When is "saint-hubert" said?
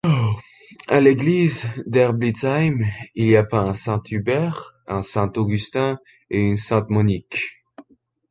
3.75-4.73